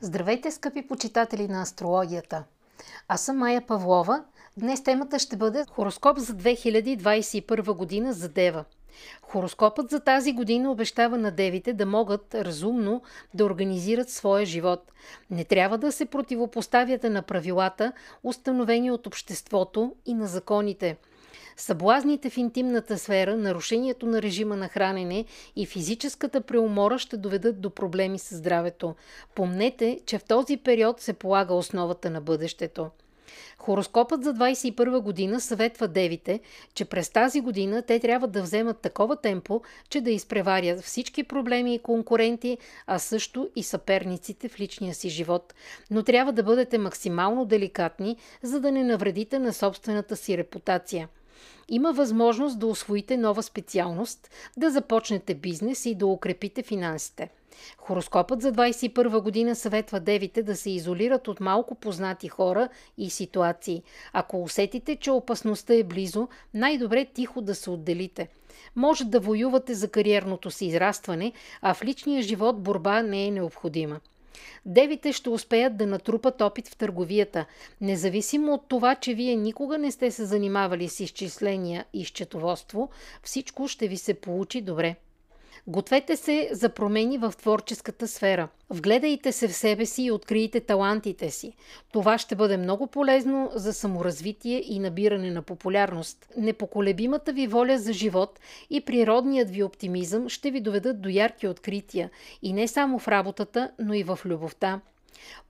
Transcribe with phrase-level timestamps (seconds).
[0.00, 2.44] Здравейте, скъпи почитатели на астрологията!
[3.08, 4.24] Аз съм Майя Павлова.
[4.56, 8.64] Днес темата ще бъде хороскоп за 2021 година за Дева.
[9.22, 13.02] Хороскопът за тази година обещава на девите да могат разумно
[13.34, 14.92] да организират своя живот.
[15.30, 17.92] Не трябва да се противопоставяте на правилата,
[18.22, 20.96] установени от обществото и на законите–
[21.60, 25.24] Съблазните в интимната сфера, нарушението на режима на хранене
[25.56, 28.94] и физическата преумора ще доведат до проблеми с здравето.
[29.34, 32.90] Помнете, че в този период се полага основата на бъдещето.
[33.58, 36.40] Хороскопът за 21 година съветва девите,
[36.74, 41.74] че през тази година те трябва да вземат такова темпо, че да изпреварят всички проблеми
[41.74, 45.54] и конкуренти, а също и съперниците в личния си живот.
[45.90, 51.08] Но трябва да бъдете максимално деликатни, за да не навредите на собствената си репутация
[51.68, 57.30] има възможност да освоите нова специалност, да започнете бизнес и да укрепите финансите.
[57.78, 63.82] Хороскопът за 21 година съветва девите да се изолират от малко познати хора и ситуации.
[64.12, 68.28] Ако усетите, че опасността е близо, най-добре тихо да се отделите.
[68.76, 74.00] Може да воювате за кариерното си израстване, а в личния живот борба не е необходима.
[74.66, 77.46] Девите ще успеят да натрупат опит в търговията,
[77.80, 82.90] независимо от това, че вие никога не сте се занимавали с изчисления и счетоводство,
[83.22, 84.96] всичко ще ви се получи добре.
[85.68, 88.48] Гответе се за промени в творческата сфера.
[88.70, 91.52] Вгледайте се в себе си и открийте талантите си.
[91.92, 96.28] Това ще бъде много полезно за саморазвитие и набиране на популярност.
[96.36, 102.10] Непоколебимата ви воля за живот и природният ви оптимизъм ще ви доведат до ярки открития
[102.42, 104.80] и не само в работата, но и в любовта.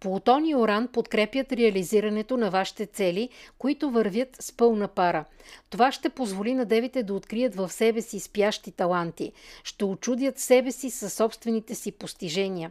[0.01, 3.29] Плутон и Оран подкрепят реализирането на вашите цели,
[3.59, 5.25] които вървят с пълна пара.
[5.71, 9.33] Това ще позволи на девите да открият в себе си спящи таланти.
[9.65, 12.71] Ще очудят себе си със собствените си постижения.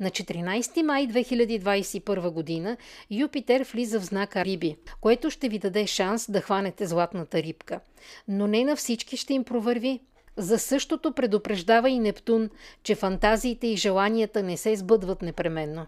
[0.00, 2.76] На 14 май 2021 година
[3.10, 7.80] Юпитер влиза в знака Риби, което ще ви даде шанс да хванете златната рибка.
[8.28, 10.00] Но не на всички ще им провърви.
[10.36, 12.50] За същото предупреждава и Нептун,
[12.82, 15.86] че фантазиите и желанията не се сбъдват непременно.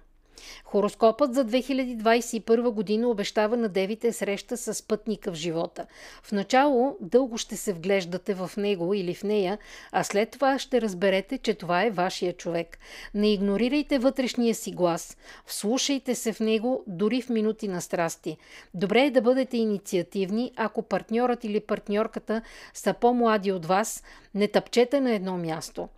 [0.65, 5.87] Хороскопът за 2021 година обещава на девите среща с пътника в живота.
[6.23, 9.59] В начало дълго ще се вглеждате в него или в нея,
[9.93, 12.79] а след това ще разберете, че това е вашия човек.
[13.15, 15.17] Не игнорирайте вътрешния си глас.
[15.47, 18.37] Вслушайте се в него дори в минути на страсти.
[18.75, 22.43] Добре е да бъдете инициативни, ако партньорът или партньорката
[22.75, 24.03] са по-млади от вас,
[24.35, 25.89] не тъпчете на едно място.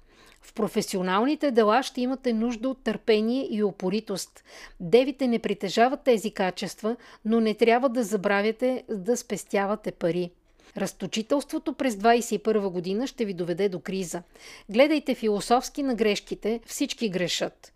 [0.42, 4.44] В професионалните дела ще имате нужда от търпение и опоритост.
[4.80, 10.30] Девите не притежават тези качества, но не трябва да забравяте да спестявате пари.
[10.76, 14.22] Разточителството през 2021 година ще ви доведе до криза.
[14.68, 17.72] Гледайте философски на грешките, всички грешат.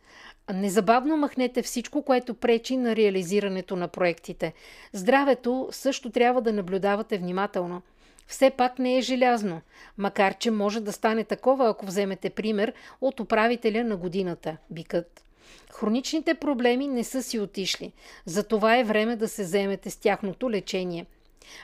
[0.55, 4.53] Незабавно махнете всичко, което пречи на реализирането на проектите.
[4.93, 7.83] Здравето също трябва да наблюдавате внимателно–
[8.27, 9.61] все пак не е желязно,
[9.99, 15.23] макар че може да стане такова, ако вземете пример от управителя на годината– бикът.
[15.73, 17.93] Хроничните проблеми не са си отишли,
[18.25, 21.07] затова е време да се вземете с тяхното лечение.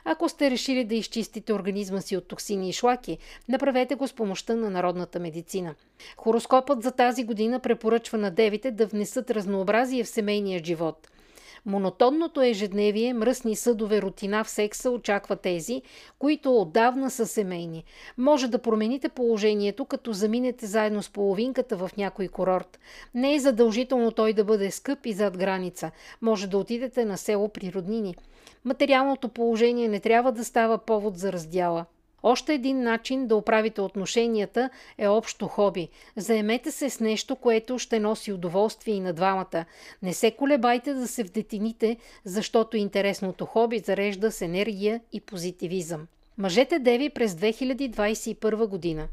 [0.04, 3.18] Ако сте решили да изчистите организма си от токсини и шлаки,
[3.48, 5.74] направете го с помощта на народната медицина.
[6.16, 11.08] Хороскопът за тази година препоръчва на девите да внесат разнообразие в семейния живот–
[11.66, 15.82] Монотонното ежедневие, мръсни съдове, рутина в секса очаква тези,
[16.18, 17.84] които отдавна са семейни.
[18.18, 22.78] Може да промените положението, като заминете заедно с половинката в някой курорт.
[23.14, 25.90] Не е задължително той да бъде скъп и зад граница.
[26.20, 28.16] Може да отидете на село при роднини.
[28.64, 31.86] Материалното положение не трябва да става повод за раздяла.
[32.22, 35.88] Още един начин да оправите отношенията е общо хоби.
[36.16, 39.64] Заемете се с нещо, което ще носи удоволствие и на двамата.
[40.02, 46.06] Не се колебайте да се вдетините, защото интересното хоби зарежда с енергия и позитивизъм.
[46.38, 49.08] Мъжете деви през 2021 година.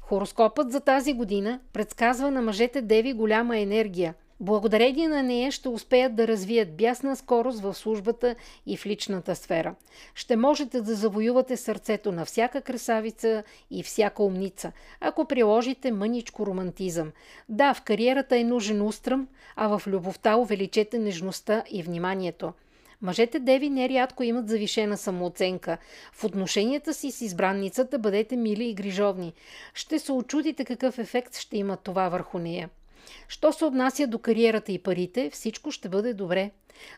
[0.00, 6.14] Хороскопът за тази година предсказва на мъжете деви голяма енергия– Благодарение на нея ще успеят
[6.14, 8.34] да развият бясна скорост в службата
[8.66, 9.74] и в личната сфера.
[10.14, 17.12] Ще можете да завоювате сърцето на всяка красавица и всяка умница, ако приложите мъничко романтизъм.
[17.48, 22.52] Да, в кариерата е нужен устръм, а в любовта увеличете нежността и вниманието.
[23.02, 25.78] Мъжете деви нерядко имат завишена самооценка.
[26.12, 29.32] В отношенията си с избранницата бъдете мили и грижовни.
[29.74, 32.70] Ще се очудите какъв ефект ще има това върху нея.
[33.28, 36.50] Що се отнася до кариерата и парите, всичко ще бъде добре.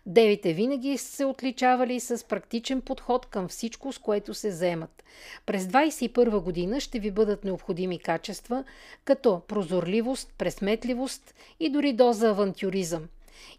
[0.07, 5.05] Девите винаги се отличавали с практичен подход към всичко, с което се заемат.
[5.47, 8.65] През 21 година ще ви бъдат необходими качества,
[9.05, 13.09] като прозорливост, пресметливост и дори доза авантюризъм.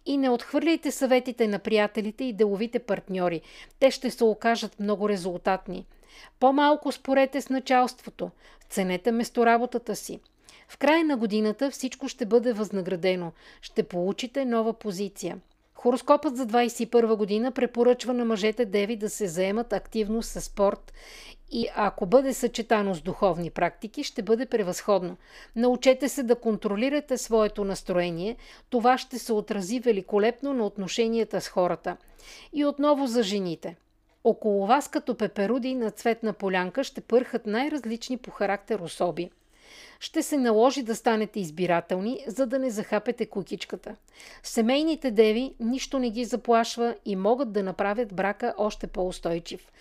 [0.05, 3.41] И не отхвърляйте съветите на приятелите и деловите партньори.
[3.79, 5.85] Те ще се окажат много резултатни.
[6.39, 8.31] По-малко спорете с началството.
[8.69, 10.19] Ценете местоработата си.
[10.67, 13.31] В края на годината всичко ще бъде възнаградено.
[13.61, 15.37] Ще получите нова позиция.
[15.73, 20.93] Хороскопът за 2021 година препоръчва на мъжете деви да се заемат активно с спорт
[21.51, 25.17] и ако бъде съчетано с духовни практики, ще бъде превъзходно.
[25.55, 28.35] Научете се да контролирате своето настроение,
[28.69, 31.97] това ще се отрази великолепно на отношенията с хората.
[32.53, 33.75] И отново за жените.
[34.23, 39.31] Около вас като пеперуди на цветна полянка ще пърхат най-различни по характер особи–
[39.99, 43.95] ще се наложи да станете избирателни, за да не захапете кукичката.
[44.43, 49.71] Семейните деви нищо не ги заплашва и могат да направят брака още по-устойчив.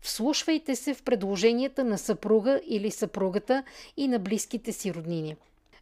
[0.00, 3.62] Вслушвайте се в предложенията на съпруга или съпругата
[3.96, 5.36] и на близките си роднини.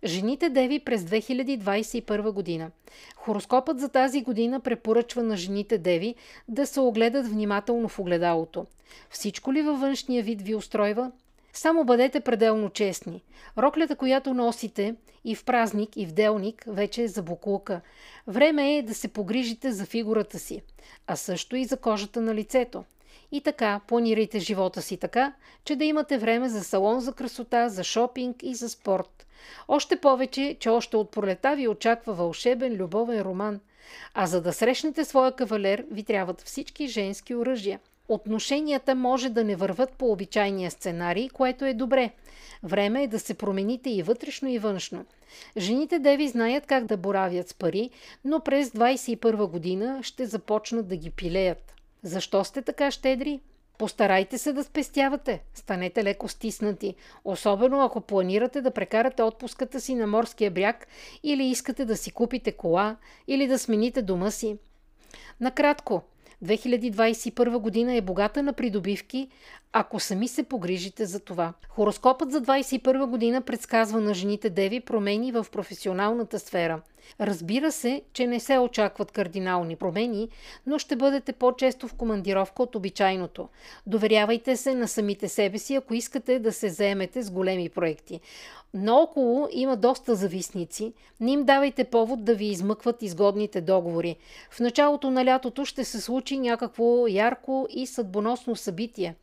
[0.05, 2.71] Жените деви през 2021 година.
[3.17, 6.15] Хороскопът за тази година препоръчва на жените деви
[6.49, 8.67] да се огледат внимателно в огледалото.
[9.11, 11.11] Всичко ли във външния вид ви устройва?
[11.53, 13.23] Само бъдете пределно честни.
[13.59, 14.95] Роклята, която носите
[15.25, 17.81] и в празник, и в делник, вече е за буклука.
[18.27, 20.63] Време е да се погрижите за фигурата си,
[21.07, 22.85] а също и за кожата на лицето.
[23.33, 25.33] И така, планирайте живота си така,
[25.65, 29.27] че да имате време за салон за красота, за шопинг и за спорт.
[29.69, 33.61] Още повече, че още от пролета ви очаква вълшебен любовен роман.
[34.15, 37.81] А за да срещнете своя кавалер, ви трябват всички женски оръжия–
[38.15, 42.11] отношенията може да не върват по обичайния сценарий, което е добре.
[42.63, 45.05] Време е да се промените и вътрешно и външно.
[45.57, 47.91] Жените деви знаят как да боравят с пари,
[48.25, 51.75] но през 21 година ще започнат да ги пилеят.
[52.03, 53.41] Защо сте така щедри?
[53.79, 55.43] Постарайте се да спестявате.
[55.55, 56.95] Станете леко стиснати.
[57.25, 60.87] Особено ако планирате да прекарате отпуската си на морския бряг
[61.23, 62.97] или искате да си купите кола
[63.27, 64.57] или да смените дома си.
[65.41, 66.03] Накратко,
[66.45, 69.29] 2021 година е богата на придобивки,
[69.73, 71.53] ако сами се погрижите за това.
[71.69, 76.81] Хороскопът за 2021 година предсказва на жените деви промени в професионалната сфера.
[77.21, 80.29] Разбира се, че не се очакват кардинални промени,
[80.67, 83.49] но ще бъдете по-често в командировка от обичайното.
[83.87, 88.21] Доверявайте се на самите себе си, ако искате да се заемете с големи проекти.
[88.75, 90.93] Наоколо има доста зависници.
[91.21, 94.17] Не им давайте повод да ви измъкват изгодните договори.
[94.51, 99.15] В началото на лятото ще се случи някакво ярко и съдбоносно събитие.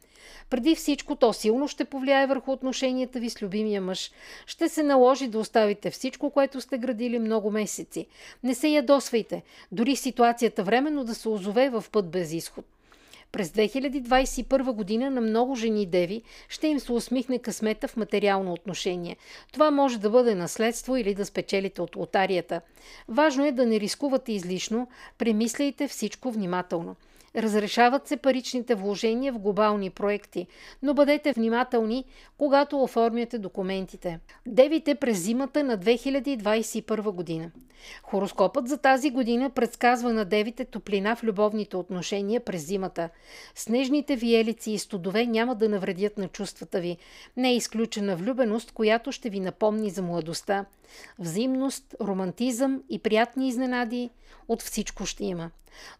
[0.49, 4.11] Преди всичко то силно ще повлияе върху отношенията ви с любимия мъж.
[4.45, 8.07] Ще се наложи да оставите всичко, което сте градили много месеци.
[8.43, 12.65] Не се ядосвайте, дори ситуацията временно да се озове в път без изход.
[13.31, 19.17] През 2021 година на много жени деви ще им се усмихне късмета в материално отношение.
[19.53, 22.61] Това може да бъде наследство или да спечелите от лотарията.
[23.07, 24.87] Важно е да не рискувате излишно,
[25.17, 26.95] премисляйте всичко внимателно.
[27.35, 30.47] Разрешават се паричните вложения в глобални проекти,
[30.83, 32.05] но бъдете внимателни,
[32.37, 34.19] когато оформяте документите.
[34.45, 37.51] Девите през зимата на 2021 година.
[38.03, 43.09] Хороскопът за тази година предсказва на девите топлина в любовните отношения през зимата.
[43.55, 46.97] Снежните виелици и студове няма да навредят на чувствата ви.
[47.37, 50.65] Не е изключена влюбеност, която ще ви напомни за младостта.
[51.19, 54.09] Взаимност, романтизъм и приятни изненади
[54.47, 55.51] от всичко ще има.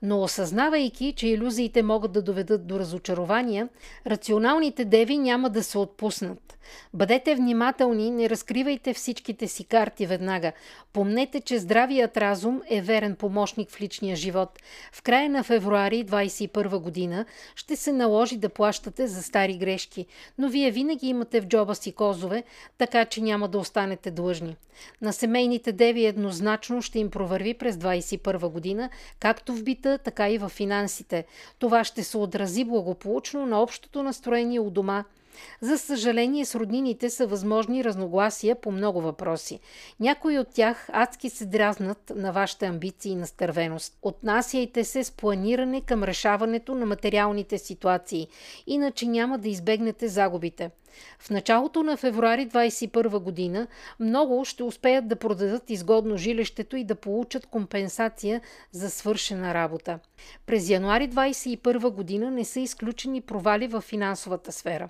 [0.02, 3.70] Но осъзнавайки, че иллюзиите могат да доведат до разочарования,
[4.08, 6.58] рационалните деви няма да се отпуснат.
[6.94, 10.52] Бъдете внимателни, не разкривайте всичките си карти веднага.
[10.94, 14.60] Помнете, че здравият разум е верен помощник в личния живот.
[14.92, 17.26] В края на февруари 2021 година
[17.56, 20.06] ще се наложи да плащате за стари грешки,
[20.38, 22.44] но вие винаги имате в джоба си козове,
[22.78, 24.56] така че няма да останете длъжни.
[25.02, 30.38] На семейните деви еднозначно ще им провърви през 2021 година, както в бита, така и
[30.38, 31.26] в финансите.
[31.60, 35.04] Това ще се отрази благополучно на общото настроение у дома–
[35.62, 39.60] за съжаление, с роднините са възможни разногласия по много въпроси.
[40.00, 43.98] Някои от тях адски се дразнат на вашите амбиции и настървеност.
[44.02, 48.28] Отнасяйте се с планиране към решаването на материалните ситуации,
[48.68, 50.72] иначе няма да избегнете загубите.
[51.20, 53.68] В началото на февруари 2021 година
[54.00, 60.00] много ще успеят да продадат изгодно жилището и да получат компенсация за свършена работа.
[60.46, 64.90] През януари 2021 година не са изключени провали в финансовата сфера.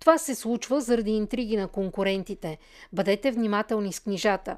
[0.00, 2.58] Това се случва заради интриги на конкурентите.
[2.92, 4.56] Бъдете внимателни с книжата.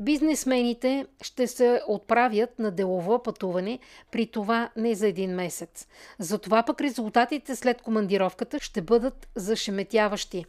[0.00, 3.78] Бизнесмените ще се отправят на делово пътуване,
[4.10, 5.86] при това не за един месец.
[6.18, 10.44] Затова пък резултатите след командировката ще бъдат зашеметяващи.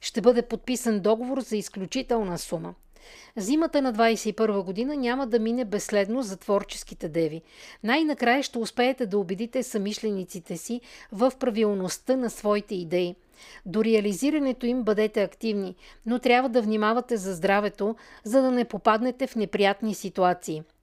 [0.00, 2.74] Ще бъде подписан договор за изключителна сума.
[3.36, 7.42] Зимата на 21 година няма да мине безследно за творческите деви.
[7.82, 10.80] Най-накрая ще успеете да убедите самишлениците си
[11.12, 13.14] в правилността на своите идеи.
[13.66, 19.26] До реализирането им бъдете активни, но трябва да внимавате за здравето, за да не попаднете
[19.26, 20.62] в неприятни ситуации–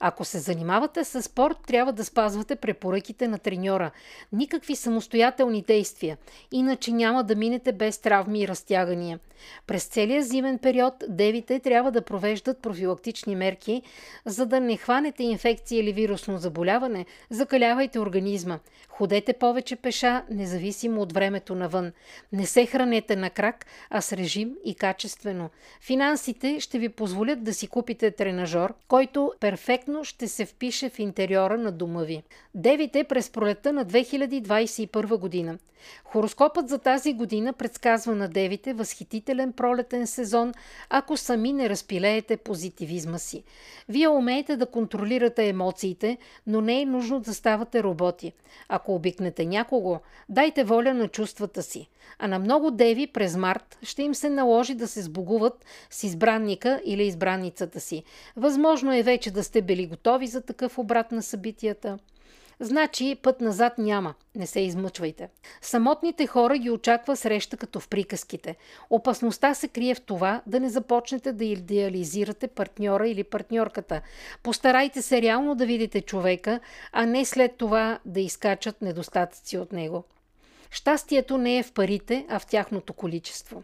[0.00, 3.90] ако се занимавате с спорт, трябва да спазвате препоръките на треньора.
[4.32, 6.18] Никакви самостоятелни действия,
[6.52, 9.18] иначе няма да минете без травми и разтягания.
[9.66, 13.82] През целия зимен период девите трябва да провеждат профилактични мерки,
[14.24, 18.58] за да не хванете инфекция или вирусно заболяване, закалявайте организма.
[18.88, 21.92] Ходете повече пеша, независимо от времето навън.
[22.32, 25.50] Не се хранете на крак, а с режим и качествено.
[25.80, 29.59] Финансите ще ви позволят да си купите тренажор, който перфектно
[30.02, 32.22] ще се впише в интериора на дома ви.
[32.54, 35.58] Девите през пролета на 2021 година.
[36.04, 40.52] Хороскопът за тази година предсказва на девите възхитителен пролетен сезон,
[40.90, 43.42] ако сами не разпилеете позитивизма си.
[43.88, 48.32] Вие умеете да контролирате емоциите, но не е нужно да ставате роботи.
[48.68, 49.98] Ако обикнете някого,
[50.28, 51.88] дайте воля на чувствата си.
[52.18, 56.80] А на много деви през март ще им се наложи да се сбогуват с избранника
[56.84, 58.04] или избранницата си.
[58.36, 61.98] Възможно е вече да сте били готови за такъв обрат на събитията.
[62.60, 64.14] Значи път назад няма.
[64.34, 65.28] Не се измъчвайте.
[65.62, 68.56] Самотните хора ги очаква среща като в приказките.
[68.90, 74.00] Опасността се крие в това да не започнете да идеализирате партньора или партньорката.
[74.42, 76.60] Постарайте се реално да видите човека,
[76.92, 80.04] а не след това да изкачат недостатъци от него.
[80.70, 83.62] Щастието не е в парите, а в тяхното количество.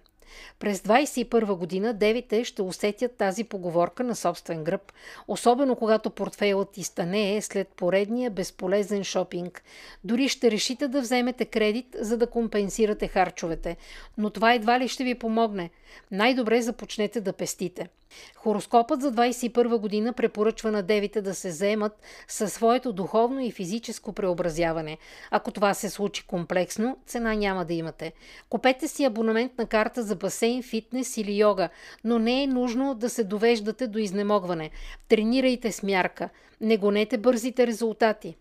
[0.58, 4.92] През 21 година девите ще усетят тази поговорка на собствен гръб,
[5.28, 9.62] особено когато портфейлът ти стане след поредния безполезен шопинг.
[10.04, 13.76] Дори ще решите да вземете кредит, за да компенсирате харчовете,
[14.18, 15.70] но това едва ли ще ви помогне.
[16.10, 17.88] Най-добре започнете да пестите.
[18.36, 21.92] Хороскопът за 21 година препоръчва на девите да се заемат
[22.28, 24.98] със своето духовно и физическо преобразяване.
[25.30, 28.12] Ако това се случи комплексно, цена няма да имате.
[28.48, 31.68] Купете си абонамент на карта за басейн, фитнес или йога,
[32.04, 34.70] но не е нужно да се довеждате до изнемогване.
[35.08, 36.28] Тренирайте с мярка.
[36.60, 38.36] Не гонете бързите резултати.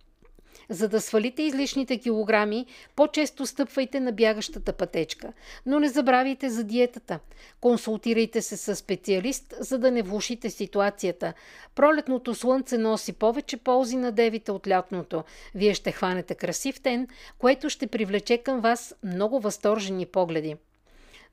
[0.70, 5.34] За да свалите излишните килограми, по-често стъпвайте на бягащата пътечка.
[5.66, 7.20] Но не забравяйте за диетата.
[7.62, 11.34] Консултирайте се с специалист, за да не влушите ситуацията.
[11.76, 15.24] Пролетното слънце носи повече ползи на девите от лятното.
[15.56, 17.08] Вие ще хванете красив тен,
[17.38, 20.56] което ще привлече към вас много възторжени погледи.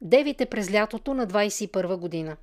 [0.00, 2.36] Девите през лятото на 21 година.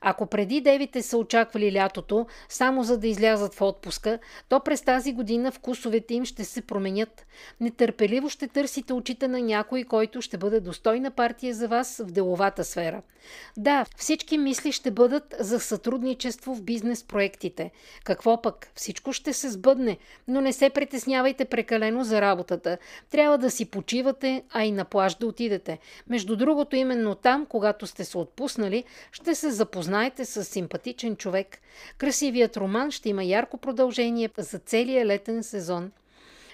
[0.00, 5.12] Ако преди девите са очаквали лятото само за да излязат в отпуска, то през тази
[5.12, 7.26] година вкусовете им ще се променят.
[7.60, 12.64] Нетърпеливо ще търсите очите на някой, който ще бъде достойна партия за вас в деловата
[12.64, 13.02] сфера.
[13.56, 17.70] Да, всички мисли ще бъдат за сътрудничество в бизнес проектите.
[18.04, 18.70] Какво пък?
[18.74, 22.78] Всичко ще се сбъдне, но не се притеснявайте прекалено за работата.
[23.10, 25.78] Трябва да си почивате, а и на плаж да отидете.
[26.08, 31.58] Между другото, именно там, когато сте се отпуснали, ще се запознаете с симпатичен човек.
[31.98, 35.90] Красивият роман ще има ярко продължение за целия летен сезон.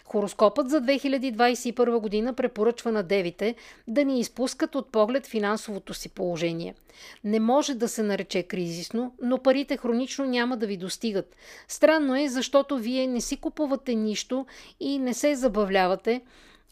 [0.04, 3.54] Хороскопът за 2021 година препоръчва на девите
[3.88, 6.74] да ни изпускат от поглед финансовото си положение.
[7.24, 11.36] Не може да се нарече кризисно, но парите хронично няма да ви достигат.
[11.68, 14.46] Странно е, защото вие не си купувате нищо
[14.80, 16.20] и не се забавлявате,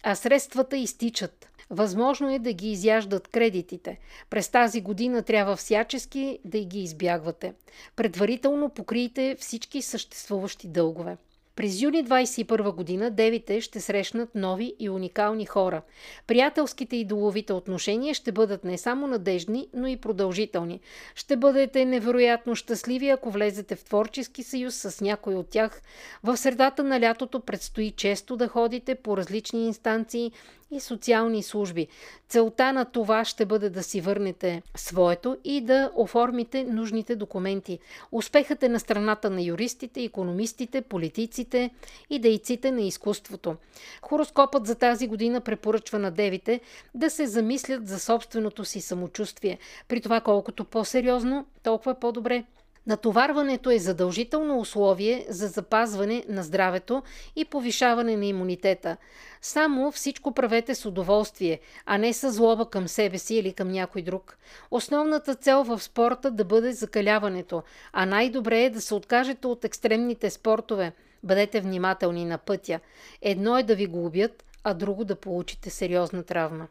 [0.03, 1.49] а средствата изтичат.
[1.71, 3.99] Възможно е да ги изяждат кредитите.
[4.31, 7.55] През тази година трябва всячески да ги избягвате.
[7.97, 11.17] Предварително покрийте всички съществуващи дългове.
[11.57, 15.83] През юни 21 година девите ще срещнат нови и уникални хора.
[16.27, 20.81] Приятелските и доловите отношения ще бъдат не само надежни, но и продължителни.
[21.15, 25.83] Ще бъдете невероятно щастливи, ако влезете в творчески съюз с някой от тях.
[26.23, 30.33] В средата на лятото предстои често да ходите по различни инстанции
[30.71, 31.87] и социални служби.
[32.29, 37.79] Целта на това ще бъде да си върнете своето и да оформите нужните документи.
[38.13, 41.71] Успехът е на страната на юристите, економистите, политиците
[42.11, 43.57] и дейците на изкуството.
[44.03, 46.61] Хороскопът за тази година препоръчва на девите
[46.95, 49.59] да се замислят за собственото си самочувствие.
[49.89, 52.45] При това колкото по-сериозно, толкова по-добре.
[52.87, 57.03] Натоварването е задължително условие за запазване на здравето
[57.37, 58.97] и повишаване на имунитета.
[59.43, 64.03] Само всичко правете с удоволствие, а не с злоба към себе си или към някой
[64.03, 64.39] друг.
[64.71, 67.63] Основната цел в спорта да бъде закаляването,
[67.93, 70.93] а най-добре е да се откажете от екстремните спортове.
[71.23, 72.81] Бъдете внимателни на пътя.
[73.23, 76.67] Едно е да ви го убият, а друго да получите сериозна травма.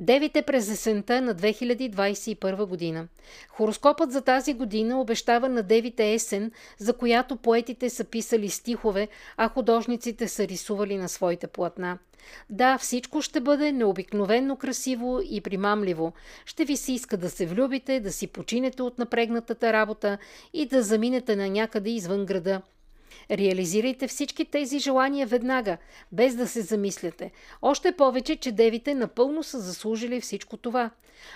[0.00, 3.08] Девите през есента на 2021 година.
[3.48, 9.48] Хороскопът за тази година обещава на девите есен, за която поетите са писали стихове, а
[9.48, 11.98] художниците са рисували на своите платна.
[12.50, 16.12] Да, всичко ще бъде необикновенно красиво и примамливо.
[16.44, 20.18] Ще ви се иска да се влюбите, да си починете от напрегнатата работа
[20.52, 22.62] и да заминете на някъде извън града.
[23.30, 25.76] Реализирайте всички тези желания веднага,
[26.12, 27.30] без да се замисляте.
[27.62, 30.90] Още повече, че девите напълно са заслужили всичко това.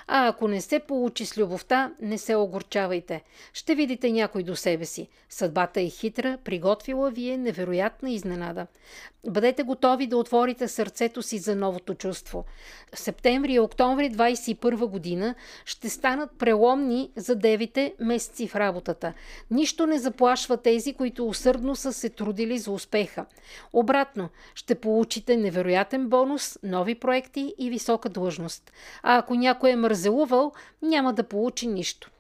[0.07, 3.23] А ако не се получи с любовта, не се огорчавайте.
[3.53, 5.09] Ще видите някой до себе си.
[5.29, 8.67] Съдбата е хитра, приготвила ви е невероятна изненада.
[9.27, 12.45] Бъдете готови да отворите сърцето си за новото чувство.
[12.95, 19.13] Септември и октомври 21 година ще станат преломни за девите месеци в работата.
[19.51, 23.27] Нищо не заплашва тези, които усърдно са се трудили за успеха.
[23.73, 28.73] Обратно, ще получите невероятен бонус, нови проекти и висока длъжност.
[29.03, 30.53] А ако някой е мързелувал,
[30.83, 32.11] няма да получи нищо.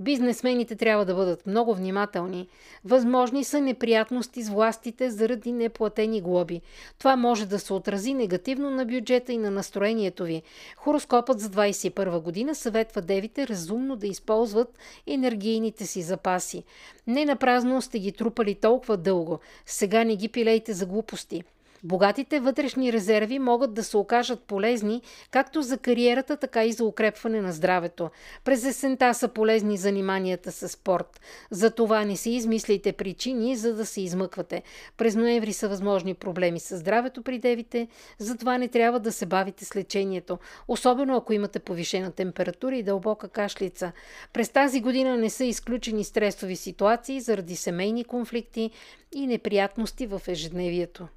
[0.00, 2.48] Бизнесмените трябва да бъдат много внимателни.
[2.84, 6.60] Възможни са неприятности с властите заради неплатени глоби.
[6.98, 10.42] Това може да се отрази негативно на бюджета и на настроението ви.
[10.76, 16.64] Хороскопът за 2021 година съветва девите разумно да използват енергийните си запаси.
[17.06, 19.38] Не на празно сте ги трупали толкова дълго.
[19.66, 21.42] Сега не ги пилейте за глупости.
[21.84, 27.40] Богатите вътрешни резерви могат да се окажат полезни както за кариерата, така и за укрепване
[27.40, 28.10] на здравето.
[28.44, 31.20] През есента са полезни заниманията с спорт.
[31.50, 34.62] За това не си измисляйте причини, за да се измъквате.
[34.96, 39.64] През ноември са възможни проблеми с здравето при девите, затова не трябва да се бавите
[39.64, 43.92] с лечението, особено ако имате повишена температура и дълбока кашлица.
[44.32, 48.70] През тази година не са изключени стресови ситуации заради семейни конфликти
[49.12, 51.06] и неприятности в ежедневието.